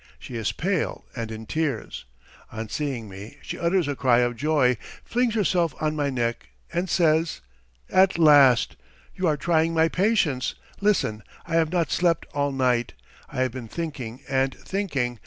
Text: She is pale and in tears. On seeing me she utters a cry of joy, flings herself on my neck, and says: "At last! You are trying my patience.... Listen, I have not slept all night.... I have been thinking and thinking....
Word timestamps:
She 0.17 0.35
is 0.35 0.51
pale 0.51 1.05
and 1.15 1.29
in 1.31 1.45
tears. 1.45 2.05
On 2.51 2.67
seeing 2.69 3.07
me 3.07 3.37
she 3.43 3.59
utters 3.59 3.87
a 3.87 3.95
cry 3.95 4.21
of 4.21 4.35
joy, 4.35 4.77
flings 5.05 5.35
herself 5.35 5.75
on 5.79 5.95
my 5.95 6.09
neck, 6.09 6.47
and 6.73 6.89
says: 6.89 7.41
"At 7.87 8.17
last! 8.17 8.77
You 9.15 9.27
are 9.27 9.37
trying 9.37 9.75
my 9.75 9.89
patience.... 9.89 10.55
Listen, 10.79 11.21
I 11.45 11.53
have 11.57 11.71
not 11.71 11.91
slept 11.91 12.25
all 12.33 12.51
night.... 12.51 12.93
I 13.29 13.41
have 13.41 13.51
been 13.51 13.67
thinking 13.67 14.21
and 14.27 14.55
thinking.... 14.55 15.19